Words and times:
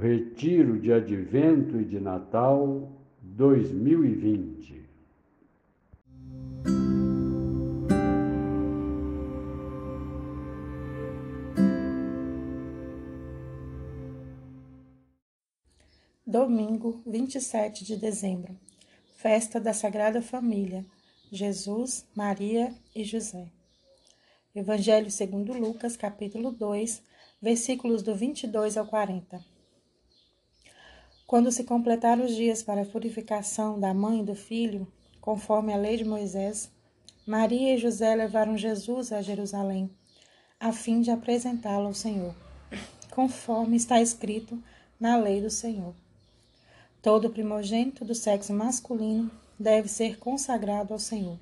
Retiro 0.00 0.78
de 0.78 0.92
Advento 0.92 1.80
e 1.80 1.84
de 1.84 1.98
Natal 1.98 2.88
2020. 3.20 4.86
Domingo, 16.24 17.02
27 17.04 17.84
de 17.84 17.96
dezembro. 17.96 18.56
Festa 19.16 19.58
da 19.58 19.72
Sagrada 19.72 20.22
Família. 20.22 20.86
Jesus, 21.32 22.06
Maria 22.14 22.72
e 22.94 23.02
José. 23.02 23.48
Evangelho 24.54 25.10
segundo 25.10 25.52
Lucas, 25.52 25.96
capítulo 25.96 26.52
2, 26.52 27.02
versículos 27.42 28.00
do 28.00 28.14
22 28.14 28.76
ao 28.76 28.86
40. 28.86 29.57
Quando 31.28 31.52
se 31.52 31.62
completaram 31.62 32.24
os 32.24 32.34
dias 32.34 32.62
para 32.62 32.80
a 32.80 32.86
purificação 32.86 33.78
da 33.78 33.92
mãe 33.92 34.20
e 34.20 34.24
do 34.24 34.34
filho, 34.34 34.90
conforme 35.20 35.74
a 35.74 35.76
lei 35.76 35.98
de 35.98 36.04
Moisés, 36.06 36.70
Maria 37.26 37.74
e 37.74 37.78
José 37.78 38.14
levaram 38.14 38.56
Jesus 38.56 39.12
a 39.12 39.20
Jerusalém, 39.20 39.90
a 40.58 40.72
fim 40.72 41.02
de 41.02 41.10
apresentá-lo 41.10 41.88
ao 41.88 41.92
Senhor, 41.92 42.34
conforme 43.10 43.76
está 43.76 44.00
escrito 44.00 44.58
na 44.98 45.18
lei 45.18 45.42
do 45.42 45.50
Senhor. 45.50 45.94
Todo 47.02 47.28
primogênito 47.28 48.06
do 48.06 48.14
sexo 48.14 48.54
masculino 48.54 49.30
deve 49.60 49.86
ser 49.86 50.18
consagrado 50.18 50.94
ao 50.94 50.98
Senhor. 50.98 51.38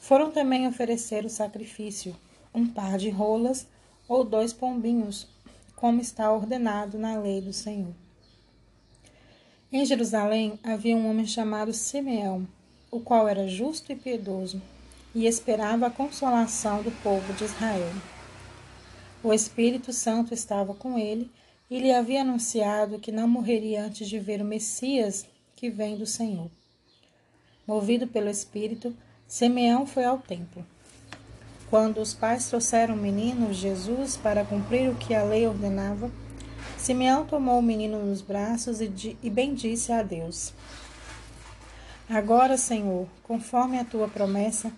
Foram 0.00 0.30
também 0.30 0.66
oferecer 0.66 1.26
o 1.26 1.28
sacrifício, 1.28 2.16
um 2.54 2.66
par 2.66 2.96
de 2.96 3.10
rolas 3.10 3.66
ou 4.08 4.24
dois 4.24 4.54
pombinhos, 4.54 5.28
como 5.76 6.00
está 6.00 6.32
ordenado 6.32 6.98
na 6.98 7.18
lei 7.18 7.42
do 7.42 7.52
Senhor. 7.52 8.03
Em 9.76 9.84
Jerusalém 9.84 10.56
havia 10.62 10.96
um 10.96 11.10
homem 11.10 11.26
chamado 11.26 11.72
Simeão, 11.72 12.46
o 12.92 13.00
qual 13.00 13.26
era 13.26 13.48
justo 13.48 13.90
e 13.90 13.96
piedoso, 13.96 14.62
e 15.12 15.26
esperava 15.26 15.88
a 15.88 15.90
consolação 15.90 16.80
do 16.80 16.92
povo 17.02 17.32
de 17.32 17.42
Israel. 17.42 17.92
O 19.20 19.32
Espírito 19.32 19.92
Santo 19.92 20.32
estava 20.32 20.72
com 20.74 20.96
ele 20.96 21.28
e 21.68 21.80
lhe 21.80 21.92
havia 21.92 22.20
anunciado 22.20 23.00
que 23.00 23.10
não 23.10 23.26
morreria 23.26 23.84
antes 23.84 24.08
de 24.08 24.16
ver 24.16 24.40
o 24.40 24.44
Messias 24.44 25.26
que 25.56 25.68
vem 25.68 25.96
do 25.96 26.06
Senhor. 26.06 26.48
Movido 27.66 28.06
pelo 28.06 28.30
Espírito, 28.30 28.96
Simeão 29.26 29.86
foi 29.86 30.04
ao 30.04 30.18
templo. 30.18 30.64
Quando 31.68 32.00
os 32.00 32.14
pais 32.14 32.46
trouxeram 32.48 32.94
o 32.94 32.98
menino 32.98 33.52
Jesus 33.52 34.16
para 34.16 34.44
cumprir 34.44 34.88
o 34.88 34.94
que 34.94 35.12
a 35.12 35.24
lei 35.24 35.48
ordenava, 35.48 36.12
Simeão 36.84 37.24
tomou 37.24 37.60
o 37.60 37.62
menino 37.62 38.04
nos 38.04 38.20
braços 38.20 38.82
e, 38.82 39.16
e 39.22 39.30
bendisse 39.30 39.90
a 39.90 40.02
Deus. 40.02 40.52
Agora, 42.06 42.58
Senhor, 42.58 43.08
conforme 43.22 43.78
a 43.78 43.86
tua 43.86 44.06
promessa, 44.06 44.70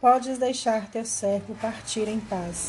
podes 0.00 0.38
deixar 0.38 0.88
teu 0.92 1.04
servo 1.04 1.56
partir 1.56 2.06
em 2.06 2.20
paz, 2.20 2.68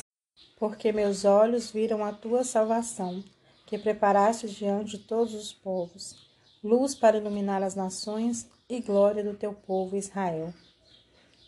porque 0.57 0.91
meus 0.91 1.25
olhos 1.25 1.69
viram 1.69 2.03
a 2.03 2.11
tua 2.11 2.43
salvação 2.43 3.23
que 3.67 3.77
preparaste 3.77 4.49
diante 4.49 4.97
de 4.97 5.03
todos 5.03 5.35
os 5.35 5.53
povos, 5.53 6.15
luz 6.63 6.95
para 6.95 7.17
iluminar 7.17 7.61
as 7.61 7.75
nações 7.75 8.49
e 8.67 8.81
glória 8.81 9.23
do 9.23 9.35
teu 9.35 9.53
povo 9.53 9.95
Israel. 9.95 10.51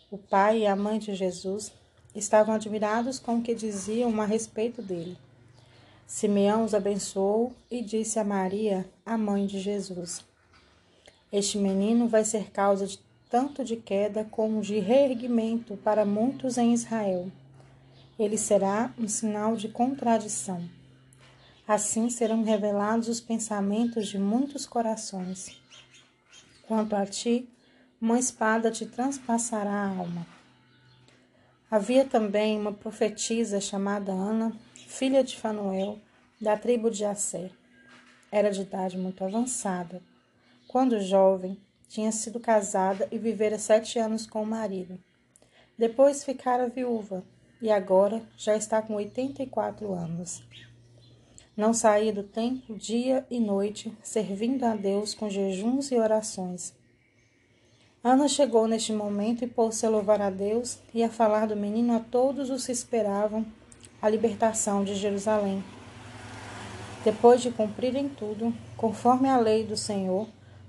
O 0.08 0.18
pai 0.18 0.58
e 0.58 0.66
a 0.68 0.76
mãe 0.76 1.00
de 1.00 1.12
Jesus 1.16 1.72
estavam 2.14 2.54
admirados 2.54 3.18
com 3.18 3.38
o 3.38 3.42
que 3.42 3.56
diziam 3.56 4.20
a 4.20 4.24
respeito 4.24 4.80
dele. 4.80 5.18
Simeão 6.06 6.64
os 6.64 6.74
abençoou 6.74 7.52
e 7.70 7.82
disse 7.82 8.18
a 8.18 8.24
Maria, 8.24 8.88
a 9.04 9.16
mãe 9.18 9.46
de 9.46 9.60
Jesus: 9.60 10.24
Este 11.32 11.58
menino 11.58 12.08
vai 12.08 12.24
ser 12.24 12.50
causa 12.50 12.86
de 12.86 12.98
tanto 13.28 13.64
de 13.64 13.76
queda 13.76 14.24
como 14.24 14.60
de 14.60 14.78
reerguimento 14.78 15.76
para 15.78 16.04
muitos 16.04 16.58
em 16.58 16.72
Israel. 16.72 17.30
Ele 18.18 18.38
será 18.38 18.92
um 18.98 19.08
sinal 19.08 19.56
de 19.56 19.68
contradição 19.68 20.62
Assim 21.66 22.10
serão 22.10 22.44
revelados 22.44 23.08
os 23.08 23.20
pensamentos 23.20 24.08
de 24.08 24.18
muitos 24.18 24.66
corações. 24.66 25.58
Quanto 26.68 26.94
a 26.94 27.06
ti, 27.06 27.48
uma 27.98 28.18
espada 28.18 28.70
te 28.70 28.84
transpassará 28.84 29.72
a 29.72 29.88
alma. 29.88 30.26
Havia 31.70 32.04
também 32.04 32.60
uma 32.60 32.72
profetisa 32.72 33.62
chamada 33.62 34.12
Ana, 34.12 34.54
filha 34.86 35.24
de 35.24 35.36
Fanuel, 35.36 35.98
da 36.40 36.56
tribo 36.56 36.90
de 36.90 37.04
Asser. 37.04 37.50
Era 38.30 38.50
de 38.50 38.62
idade 38.62 38.96
muito 38.96 39.24
avançada. 39.24 40.02
Quando 40.68 41.00
jovem, 41.00 41.58
tinha 41.88 42.10
sido 42.12 42.40
casada 42.40 43.08
e 43.10 43.18
vivera 43.18 43.58
sete 43.58 43.98
anos 43.98 44.26
com 44.26 44.42
o 44.42 44.46
marido. 44.46 44.98
Depois 45.78 46.24
ficara 46.24 46.68
viúva 46.68 47.24
e 47.60 47.70
agora 47.70 48.22
já 48.36 48.56
está 48.56 48.82
com 48.82 48.94
oitenta 48.94 49.42
e 49.42 49.46
quatro 49.46 49.92
anos. 49.92 50.42
Não 51.56 51.72
saía 51.72 52.12
do 52.12 52.22
templo 52.22 52.76
dia 52.76 53.24
e 53.30 53.38
noite, 53.38 53.96
servindo 54.02 54.64
a 54.64 54.74
Deus 54.74 55.14
com 55.14 55.30
jejuns 55.30 55.90
e 55.90 55.96
orações. 55.96 56.74
Ana 58.02 58.28
chegou 58.28 58.66
neste 58.66 58.92
momento 58.92 59.44
e 59.44 59.48
pôs-se 59.48 59.86
a 59.86 59.88
louvar 59.88 60.20
a 60.20 60.30
Deus 60.30 60.78
e 60.92 61.02
a 61.02 61.08
falar 61.08 61.46
do 61.46 61.56
menino 61.56 61.94
a 61.94 62.00
todos 62.00 62.50
os 62.50 62.66
que 62.66 62.72
esperavam 62.72 63.46
a 64.04 64.10
libertação 64.10 64.84
de 64.84 64.94
Jerusalém. 64.94 65.64
Depois 67.02 67.40
de 67.40 67.50
cumprirem 67.50 68.06
tudo, 68.06 68.52
conforme 68.76 69.30
a 69.30 69.38
lei 69.38 69.64
do 69.64 69.78
Senhor, 69.78 70.28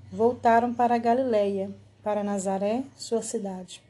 voltaram 0.09 0.73
para 0.73 0.95
a 0.95 0.97
Galileia, 0.97 1.69
para 2.01 2.23
Nazaré, 2.23 2.85
sua 2.95 3.21
cidade. 3.21 3.83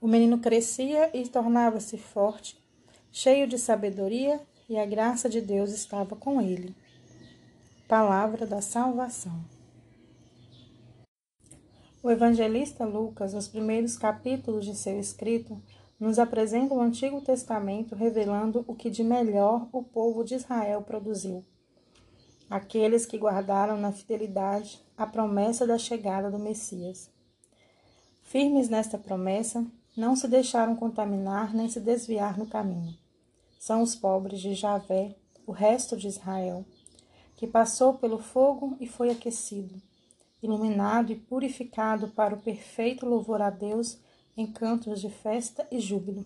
O 0.00 0.08
menino 0.08 0.38
crescia 0.38 1.08
e 1.16 1.28
tornava-se 1.28 1.96
forte, 1.96 2.58
cheio 3.12 3.46
de 3.46 3.56
sabedoria 3.56 4.40
e 4.68 4.76
a 4.76 4.84
graça 4.84 5.28
de 5.28 5.40
Deus 5.40 5.70
estava 5.70 6.16
com 6.16 6.42
ele. 6.42 6.74
Palavra 7.86 8.44
da 8.44 8.60
salvação. 8.60 9.40
O 12.02 12.10
evangelista 12.10 12.84
Lucas, 12.84 13.34
nos 13.34 13.46
primeiros 13.46 13.96
capítulos 13.96 14.64
de 14.64 14.74
seu 14.74 14.98
escrito, 14.98 15.62
nos 16.00 16.18
apresenta 16.18 16.74
o 16.74 16.80
Antigo 16.80 17.20
Testamento 17.20 17.94
revelando 17.94 18.64
o 18.66 18.74
que 18.74 18.88
de 18.88 19.04
melhor 19.04 19.68
o 19.70 19.82
povo 19.82 20.24
de 20.24 20.34
Israel 20.34 20.82
produziu. 20.82 21.44
Aqueles 22.48 23.06
que 23.06 23.18
guardaram 23.18 23.76
na 23.76 23.92
fidelidade 23.92 24.82
a 24.96 25.06
promessa 25.06 25.66
da 25.66 25.78
chegada 25.78 26.30
do 26.30 26.38
Messias. 26.38 27.10
Firmes 28.22 28.68
nesta 28.68 28.96
promessa, 28.96 29.64
não 29.96 30.16
se 30.16 30.26
deixaram 30.26 30.74
contaminar 30.74 31.54
nem 31.54 31.68
se 31.68 31.78
desviar 31.78 32.38
no 32.38 32.46
caminho 32.46 32.98
são 33.60 33.82
os 33.82 33.94
pobres 33.94 34.40
de 34.40 34.54
Javé, 34.54 35.14
o 35.46 35.52
resto 35.52 35.94
de 35.94 36.08
Israel, 36.08 36.64
que 37.36 37.46
passou 37.46 37.92
pelo 37.92 38.18
fogo 38.18 38.74
e 38.80 38.86
foi 38.86 39.10
aquecido, 39.10 39.74
iluminado 40.42 41.12
e 41.12 41.16
purificado 41.16 42.08
para 42.08 42.34
o 42.34 42.40
perfeito 42.40 43.04
louvor 43.04 43.42
a 43.42 43.50
Deus 43.50 43.98
em 44.36 44.46
cantos 44.46 45.00
de 45.00 45.10
festa 45.10 45.66
e 45.70 45.80
júbilo. 45.80 46.24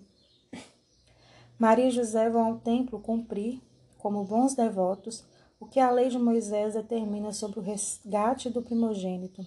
Maria 1.58 1.86
e 1.86 1.90
José 1.90 2.28
vão 2.28 2.44
ao 2.44 2.58
templo 2.58 2.98
cumprir, 2.98 3.60
como 3.98 4.24
bons 4.24 4.54
devotos, 4.54 5.24
o 5.58 5.66
que 5.66 5.80
a 5.80 5.90
lei 5.90 6.08
de 6.08 6.18
Moisés 6.18 6.74
determina 6.74 7.32
sobre 7.32 7.58
o 7.58 7.62
resgate 7.62 8.50
do 8.50 8.60
primogênito. 8.60 9.44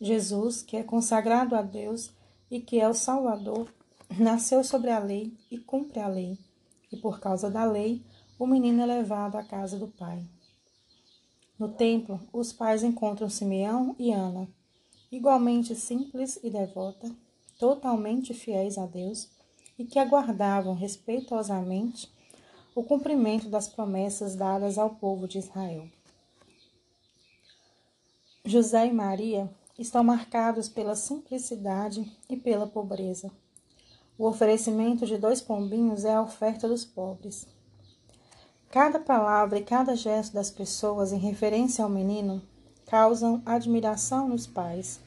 Jesus, 0.00 0.62
que 0.62 0.76
é 0.76 0.82
consagrado 0.82 1.54
a 1.54 1.62
Deus 1.62 2.10
e 2.50 2.60
que 2.60 2.80
é 2.80 2.88
o 2.88 2.94
Salvador, 2.94 3.72
nasceu 4.18 4.62
sobre 4.62 4.90
a 4.90 4.98
lei 4.98 5.32
e 5.50 5.58
cumpre 5.58 6.00
a 6.00 6.08
lei, 6.08 6.38
e 6.90 6.96
por 6.96 7.20
causa 7.20 7.50
da 7.50 7.64
lei, 7.64 8.04
o 8.38 8.46
menino 8.46 8.82
é 8.82 8.86
levado 8.86 9.36
à 9.36 9.44
casa 9.44 9.78
do 9.78 9.88
pai. 9.88 10.26
No 11.58 11.68
templo, 11.68 12.20
os 12.32 12.52
pais 12.52 12.82
encontram 12.82 13.28
Simeão 13.28 13.94
e 13.98 14.12
Ana, 14.12 14.48
igualmente 15.12 15.74
simples 15.76 16.40
e 16.42 16.48
devota, 16.48 17.14
totalmente 17.58 18.32
fiéis 18.32 18.78
a 18.78 18.86
Deus 18.86 19.28
e 19.78 19.84
que 19.84 19.98
aguardavam 19.98 20.74
respeitosamente 20.74 22.10
o 22.74 22.82
cumprimento 22.82 23.50
das 23.50 23.68
promessas 23.68 24.34
dadas 24.34 24.78
ao 24.78 24.90
povo 24.94 25.28
de 25.28 25.38
Israel. 25.38 25.86
José 28.42 28.86
e 28.86 28.92
Maria 28.92 29.48
estão 29.78 30.02
marcados 30.02 30.68
pela 30.68 30.96
simplicidade 30.96 32.10
e 32.28 32.36
pela 32.36 32.66
pobreza. 32.66 33.30
O 34.16 34.26
oferecimento 34.26 35.06
de 35.06 35.18
dois 35.18 35.40
pombinhos 35.40 36.04
é 36.04 36.14
a 36.14 36.22
oferta 36.22 36.66
dos 36.66 36.84
pobres. 36.84 37.46
Cada 38.70 38.98
palavra 38.98 39.58
e 39.58 39.64
cada 39.64 39.94
gesto 39.94 40.32
das 40.32 40.50
pessoas 40.50 41.12
em 41.12 41.18
referência 41.18 41.84
ao 41.84 41.90
menino 41.90 42.42
causam 42.86 43.42
admiração 43.44 44.28
nos 44.28 44.46
pais. 44.46 45.00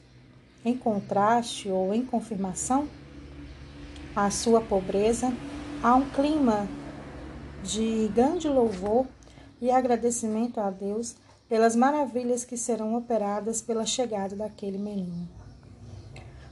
Em 0.64 0.76
contraste 0.76 1.68
ou 1.68 1.94
em 1.94 2.04
confirmação 2.04 2.88
à 4.14 4.30
sua 4.30 4.60
pobreza, 4.60 5.32
há 5.82 5.94
um 5.94 6.08
clima 6.10 6.68
de 7.62 8.08
grande 8.14 8.48
louvor 8.48 9.06
e 9.60 9.70
agradecimento 9.70 10.60
a 10.60 10.70
Deus 10.70 11.16
pelas 11.48 11.76
maravilhas 11.76 12.44
que 12.44 12.56
serão 12.56 12.96
operadas 12.96 13.62
pela 13.62 13.86
chegada 13.86 14.34
daquele 14.34 14.78
menino. 14.78 15.28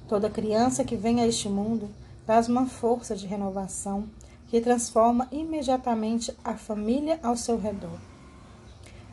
Toda 0.09 0.31
criança 0.31 0.85
que 0.85 0.97
vem 0.97 1.21
a 1.21 1.27
este 1.27 1.49
mundo 1.49 1.91
traz 2.27 2.49
uma 2.49 2.67
força 2.67 3.17
de 3.17 3.27
renovação 3.27 4.09
que 4.49 4.61
transforma 4.61 5.27
imediatamente 5.33 6.33
a 6.45 6.55
família 6.55 7.19
ao 7.23 7.37
seu 7.37 7.59
redor. 7.59 7.99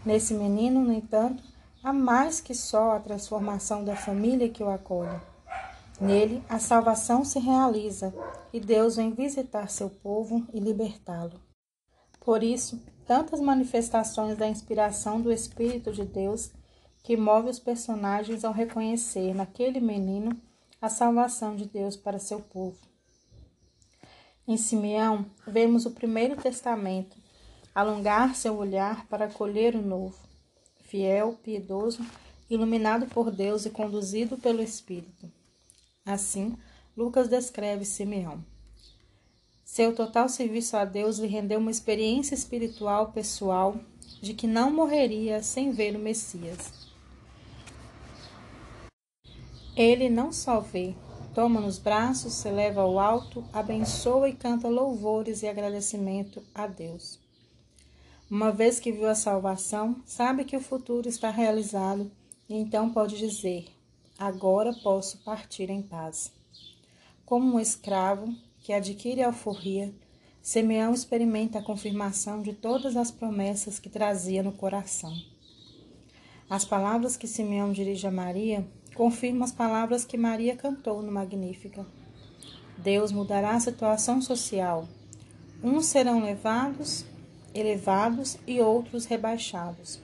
Nesse 0.05 0.33
menino, 0.33 0.81
no 0.81 0.93
entanto, 0.93 1.43
há 1.83 1.91
mais 1.91 2.39
que 2.39 2.53
só 2.53 2.95
a 2.95 2.99
transformação 2.99 3.83
da 3.83 3.95
família 3.95 4.49
que 4.49 4.63
o 4.63 4.69
acolhe. 4.69 5.19
Nele, 5.99 6.43
a 6.49 6.59
salvação 6.59 7.23
se 7.23 7.39
realiza 7.39 8.13
e 8.51 8.59
Deus 8.59 8.95
vem 8.95 9.11
visitar 9.11 9.69
seu 9.69 9.89
povo 9.89 10.45
e 10.53 10.59
libertá-lo. 10.59 11.39
Por 12.19 12.43
isso, 12.43 12.81
tantas 13.05 13.39
manifestações 13.39 14.37
da 14.37 14.47
inspiração 14.47 15.21
do 15.21 15.31
Espírito 15.31 15.91
de 15.91 16.03
Deus 16.03 16.51
que 17.03 17.17
move 17.17 17.49
os 17.49 17.59
personagens 17.59 18.43
ao 18.43 18.53
reconhecer 18.53 19.33
naquele 19.33 19.79
menino 19.79 20.39
a 20.81 20.89
salvação 20.89 21.55
de 21.55 21.65
Deus 21.65 21.95
para 21.95 22.19
seu 22.19 22.39
povo. 22.39 22.77
Em 24.47 24.57
Simeão, 24.57 25.25
vemos 25.47 25.85
o 25.85 25.91
primeiro 25.91 26.35
testamento 26.35 27.17
alongar 27.73 28.35
seu 28.35 28.57
olhar 28.57 29.05
para 29.07 29.25
acolher 29.25 29.75
o 29.75 29.81
novo, 29.81 30.17
fiel, 30.91 31.39
piedoso, 31.41 32.05
iluminado 32.49 33.05
por 33.05 33.31
Deus 33.31 33.65
e 33.65 33.69
conduzido 33.69 34.37
pelo 34.37 34.61
Espírito. 34.61 35.31
Assim, 36.05 36.57
Lucas 36.97 37.29
descreve 37.29 37.85
Simeão. 37.85 38.43
Seu 39.63 39.95
total 39.95 40.27
serviço 40.27 40.75
a 40.75 40.83
Deus 40.83 41.17
lhe 41.17 41.27
rendeu 41.27 41.59
uma 41.59 41.71
experiência 41.71 42.35
espiritual 42.35 43.13
pessoal 43.13 43.79
de 44.21 44.33
que 44.33 44.45
não 44.45 44.69
morreria 44.69 45.41
sem 45.41 45.71
ver 45.71 45.95
o 45.95 45.99
Messias. 45.99 46.91
Ele 49.77 50.09
não 50.09 50.33
só 50.33 50.59
vê, 50.59 50.93
toma 51.33 51.61
nos 51.61 51.79
braços, 51.79 52.33
se 52.33 52.49
leva 52.49 52.81
ao 52.81 52.99
alto, 52.99 53.45
abençoa 53.53 54.27
e 54.27 54.33
canta 54.33 54.67
louvores 54.67 55.41
e 55.41 55.47
agradecimento 55.47 56.43
a 56.53 56.67
Deus. 56.67 57.17
Uma 58.31 58.49
vez 58.49 58.79
que 58.79 58.93
viu 58.93 59.09
a 59.09 59.13
salvação, 59.13 59.97
sabe 60.05 60.45
que 60.45 60.55
o 60.55 60.61
futuro 60.61 61.09
está 61.09 61.29
realizado 61.29 62.09
e 62.47 62.55
então 62.55 62.89
pode 62.89 63.17
dizer: 63.17 63.65
Agora 64.17 64.73
posso 64.81 65.17
partir 65.17 65.69
em 65.69 65.81
paz. 65.81 66.31
Como 67.25 67.53
um 67.53 67.59
escravo 67.59 68.33
que 68.59 68.71
adquire 68.71 69.21
alforria, 69.21 69.93
Simeão 70.41 70.93
experimenta 70.93 71.59
a 71.59 71.61
confirmação 71.61 72.41
de 72.41 72.53
todas 72.53 72.95
as 72.95 73.11
promessas 73.11 73.79
que 73.79 73.89
trazia 73.89 74.41
no 74.41 74.53
coração. 74.53 75.13
As 76.49 76.63
palavras 76.63 77.17
que 77.17 77.27
Simeão 77.27 77.73
dirige 77.73 78.07
a 78.07 78.11
Maria 78.11 78.65
confirmam 78.95 79.43
as 79.43 79.51
palavras 79.51 80.05
que 80.05 80.17
Maria 80.17 80.55
cantou 80.55 81.01
no 81.01 81.11
Magnífica. 81.11 81.85
Deus 82.77 83.11
mudará 83.11 83.55
a 83.55 83.59
situação 83.59 84.21
social. 84.21 84.87
Uns 85.61 85.87
serão 85.87 86.23
levados, 86.23 87.05
elevados 87.53 88.37
e 88.47 88.61
outros 88.61 89.05
rebaixados. 89.05 89.99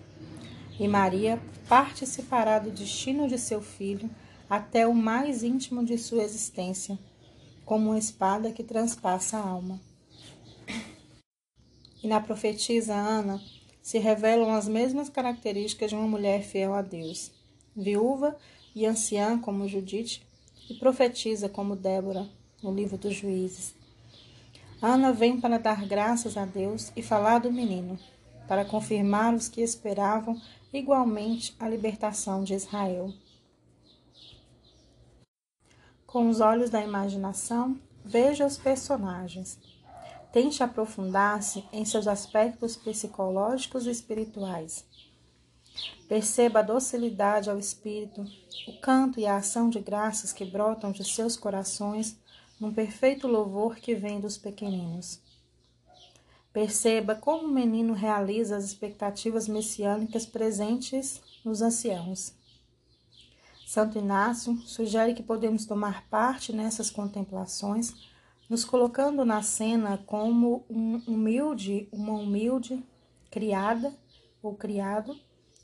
E 0.79 0.87
Maria 0.87 1.41
participará 1.67 2.59
do 2.59 2.71
destino 2.71 3.27
de 3.27 3.37
seu 3.37 3.61
filho 3.61 4.09
até 4.49 4.87
o 4.87 4.93
mais 4.93 5.43
íntimo 5.43 5.83
de 5.83 5.97
sua 5.97 6.23
existência, 6.23 6.97
como 7.65 7.89
uma 7.89 7.99
espada 7.99 8.51
que 8.51 8.63
transpassa 8.63 9.37
a 9.37 9.47
alma. 9.47 9.79
E 12.01 12.07
na 12.07 12.21
profetisa 12.21 12.93
Ana 12.93 13.41
se 13.81 13.97
revelam 13.97 14.53
as 14.53 14.67
mesmas 14.67 15.09
características 15.09 15.89
de 15.89 15.95
uma 15.95 16.07
mulher 16.07 16.43
fiel 16.43 16.73
a 16.73 16.81
Deus, 16.81 17.31
viúva 17.75 18.37
e 18.75 18.85
anciã 18.85 19.39
como 19.39 19.67
Judite, 19.67 20.25
e 20.69 20.73
profetiza 20.75 21.47
como 21.47 21.75
Débora, 21.75 22.29
no 22.61 22.73
livro 22.73 22.97
dos 22.97 23.15
Juízes. 23.15 23.76
Ana 24.81 25.11
vem 25.11 25.41
para 25.41 25.57
dar 25.57 25.87
graças 25.87 26.37
a 26.37 26.45
Deus 26.45 26.91
e 26.95 27.01
falar 27.01 27.39
do 27.39 27.51
menino, 27.51 27.97
para 28.47 28.63
confirmar 28.63 29.33
os 29.33 29.49
que 29.49 29.61
esperavam 29.61 30.39
igualmente 30.71 31.55
a 31.59 31.67
libertação 31.67 32.43
de 32.43 32.53
Israel. 32.53 33.11
Com 36.05 36.29
os 36.29 36.39
olhos 36.39 36.69
da 36.69 36.79
imaginação, 36.81 37.75
veja 38.05 38.45
os 38.45 38.57
personagens. 38.57 39.57
Tente 40.31 40.61
aprofundar-se 40.61 41.63
em 41.73 41.83
seus 41.83 42.07
aspectos 42.07 42.75
psicológicos 42.75 43.87
e 43.87 43.89
espirituais. 43.89 44.85
Perceba 46.07 46.59
a 46.59 46.63
docilidade 46.63 47.49
ao 47.49 47.57
espírito, 47.57 48.23
o 48.67 48.79
canto 48.79 49.19
e 49.19 49.25
a 49.25 49.37
ação 49.37 49.69
de 49.69 49.79
graças 49.79 50.31
que 50.31 50.45
brotam 50.45 50.91
de 50.91 51.03
seus 51.03 51.35
corações 51.35 52.15
num 52.59 52.73
perfeito 52.73 53.27
louvor 53.27 53.75
que 53.75 53.93
vem 53.93 54.19
dos 54.19 54.37
pequeninos. 54.37 55.21
Perceba 56.51 57.13
como 57.13 57.47
o 57.47 57.53
menino 57.53 57.93
realiza 57.93 58.57
as 58.57 58.63
expectativas 58.63 59.47
messiânicas 59.47 60.25
presentes 60.25 61.21
nos 61.45 61.61
anciãos. 61.61 62.33
Santo 63.67 63.99
Inácio 63.99 64.55
sugere 64.65 65.13
que 65.13 65.21
podemos 65.21 65.65
tomar 65.65 66.07
parte 66.07 66.53
nessas 66.53 66.89
contemplações, 66.89 67.93
nos 68.49 68.63
colocando 68.63 69.25
na 69.25 69.43
cena 69.43 69.97
como 70.05 70.65
um 70.69 70.97
humilde, 71.05 71.87
uma 71.91 72.13
humilde 72.13 72.81
criada 73.29 73.93
ou 74.41 74.55
criado, 74.55 75.19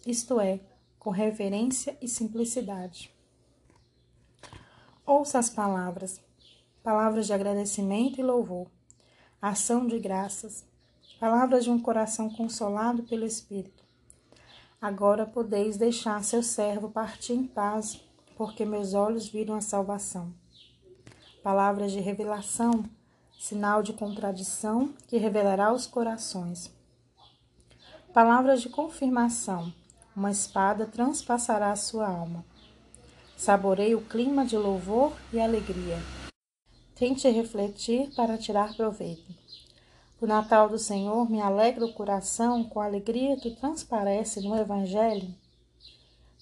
isto 0.06 0.40
é, 0.40 0.60
com 1.00 1.10
reverência 1.10 1.98
e 2.02 2.08
simplicidade. 2.08 3.10
Ouça 5.06 5.40
as 5.40 5.50
palavras, 5.50 6.22
palavras 6.84 7.28
de 7.28 7.34
agradecimento 7.34 8.20
e 8.20 8.24
louvor, 8.24 8.68
ação 9.42 9.88
de 9.88 9.98
graças, 9.98 10.66
palavras 11.18 11.64
de 11.64 11.72
um 11.72 11.80
coração 11.80 12.30
consolado 12.30 13.04
pelo 13.04 13.26
Espírito. 13.26 13.84
Agora 14.82 15.26
podeis 15.26 15.78
deixar 15.78 16.22
seu 16.26 16.44
servo 16.44 16.90
partir 16.90 17.34
em 17.34 17.48
paz, 17.48 18.04
porque 18.36 18.66
meus 18.66 18.94
olhos 18.94 19.30
viram 19.30 19.56
a 19.56 19.62
salvação. 19.62 20.34
Palavras 21.42 21.94
de 21.94 22.02
revelação, 22.02 22.84
sinal 23.40 23.82
de 23.82 23.94
contradição 23.94 24.94
que 25.08 25.18
revelará 25.18 25.72
os 25.72 25.88
corações. 25.88 26.70
Palavras 28.14 28.62
de 28.62 28.68
confirmação, 28.68 29.74
uma 30.14 30.32
espada 30.32 30.86
transpassará 30.86 31.72
a 31.72 31.78
sua 31.78 32.08
alma. 32.08 32.44
Saboreie 33.38 33.96
o 33.96 34.02
clima 34.02 34.46
de 34.46 34.58
louvor 34.58 35.14
e 35.32 35.40
alegria. 35.40 35.98
Tente 36.96 37.28
refletir 37.28 38.12
para 38.16 38.38
tirar 38.38 38.76
proveito. 38.76 39.34
O 40.22 40.28
Natal 40.28 40.70
do 40.70 40.78
Senhor 40.78 41.30
me 41.30 41.42
alegra 41.42 41.86
o 41.86 41.94
coração 41.94 42.64
com 42.64 42.80
a 42.80 42.86
alegria 42.86 43.36
que 43.36 43.52
transparece 43.52 44.42
no 44.42 44.56
Evangelho. 44.56 45.34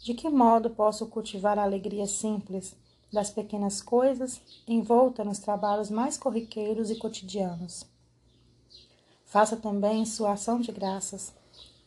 De 0.03 0.13
que 0.13 0.29
modo 0.29 0.69
posso 0.69 1.07
cultivar 1.07 1.57
a 1.57 1.63
alegria 1.63 2.05
simples 2.05 2.75
das 3.11 3.29
pequenas 3.29 3.81
coisas, 3.81 4.41
envolta 4.67 5.23
nos 5.23 5.39
trabalhos 5.39 5.89
mais 5.89 6.17
corriqueiros 6.17 6.91
e 6.91 6.95
cotidianos? 6.95 7.85
Faça 9.25 9.55
também 9.55 10.05
sua 10.05 10.33
ação 10.33 10.59
de 10.59 10.71
graças. 10.73 11.33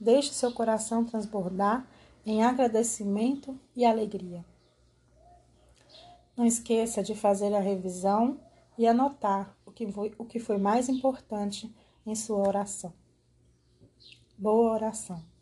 Deixe 0.00 0.32
seu 0.32 0.50
coração 0.50 1.04
transbordar 1.04 1.86
em 2.24 2.42
agradecimento 2.42 3.58
e 3.76 3.84
alegria. 3.84 4.42
Não 6.34 6.46
esqueça 6.46 7.02
de 7.02 7.14
fazer 7.14 7.54
a 7.54 7.60
revisão 7.60 8.40
e 8.76 8.86
anotar 8.86 9.56
o 9.64 9.70
que 9.70 9.90
foi, 9.90 10.14
o 10.18 10.24
que 10.24 10.38
foi 10.38 10.58
mais 10.58 10.88
importante 10.88 11.74
em 12.06 12.14
sua 12.14 12.46
oração. 12.46 12.92
Boa 14.36 14.72
oração. 14.72 15.33